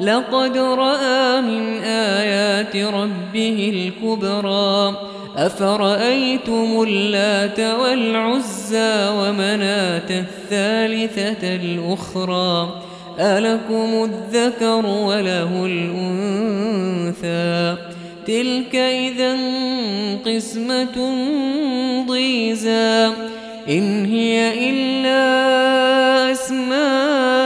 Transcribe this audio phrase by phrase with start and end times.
[0.00, 4.96] لقد رأى من آيات ربه الكبرى.
[5.36, 12.82] أفرأيتم اللات والعزى ومناة الثالثة الأخرى؟
[13.20, 17.76] ألكم الذكر وله الأنثى.
[18.26, 19.36] تلك إذا
[20.26, 21.14] قسمة
[22.08, 23.10] ضيزى.
[23.68, 27.45] إن هي إلا أسماء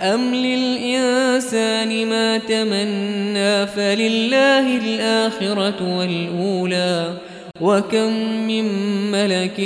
[0.00, 7.12] أم للإنسان ما تمنى فلله الآخرة والأولى
[7.60, 8.12] وكم
[8.46, 8.64] من
[9.10, 9.56] ملك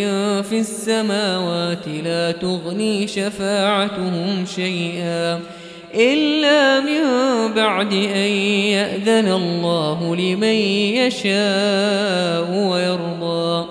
[0.49, 5.41] في السماوات لا تغني شفاعتهم شيئا
[5.95, 7.03] إلا من
[7.55, 8.31] بعد أن
[8.75, 10.55] يأذن الله لمن
[10.99, 13.67] يشاء ويرضى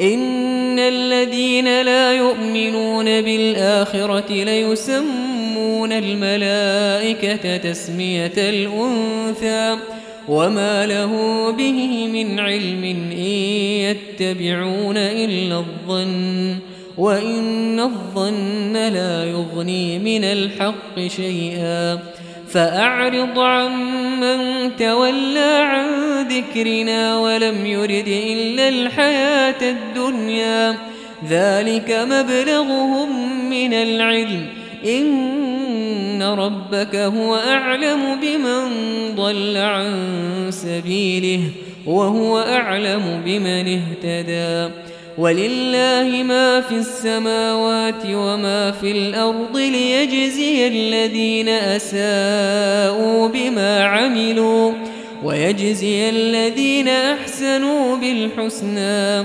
[0.00, 5.19] إن الذين لا يؤمنون بالآخرة ليسمون
[5.84, 9.76] الملائكة تسمية الأنثى
[10.28, 11.12] وما له
[11.50, 13.30] به من علم إن
[13.86, 16.56] يتبعون إلا الظن
[16.98, 21.98] وإن الظن لا يغني من الحق شيئا
[22.48, 23.70] فأعرض عن
[24.20, 25.86] من تولى عن
[26.28, 30.76] ذكرنا ولم يرد إلا الحياة الدنيا
[31.28, 38.64] ذلك مبلغهم من العلم إن ربك هو أعلم بمن
[39.16, 39.92] ضل عن
[40.50, 41.40] سبيله
[41.86, 44.74] وهو أعلم بمن اهتدى.
[45.18, 54.72] ولله ما في السماوات وما في الأرض ليجزي الذين أساءوا بما عملوا
[55.24, 59.24] ويجزي الذين أحسنوا بالحسنى.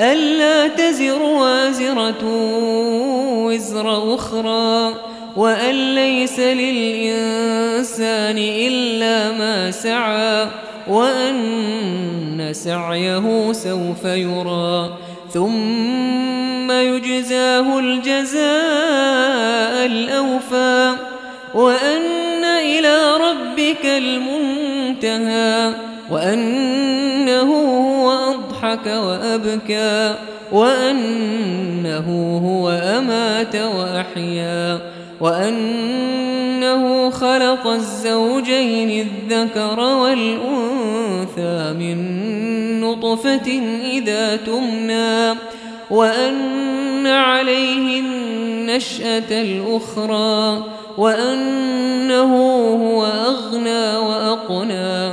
[0.00, 2.24] ألا تزر وازرة
[3.44, 4.94] وزر أخرى
[5.36, 10.46] وأن ليس للإنسان إلا ما سعى
[10.88, 14.90] وأن سعيه سوف يرى.
[15.34, 20.94] ثم يجزاه الجزاء الأوفى
[21.54, 25.74] وأن إلى ربك المنتهى
[26.10, 26.16] وأنه هو
[28.72, 30.14] أضحك وأبكى
[30.52, 34.80] وأنه هو أمات وأحيا
[35.20, 43.62] وأنه خلق الزوجين الذكر والأنثى من نطفة
[43.92, 45.38] إذا تمنى
[45.90, 50.64] وأن عليه النشأة الأخرى
[50.98, 52.34] وأنه
[52.72, 55.12] هو أغنى وأقنى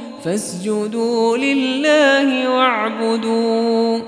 [0.23, 3.99] فاسجدوا لله واعبدوا